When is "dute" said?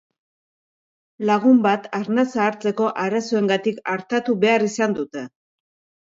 5.01-5.25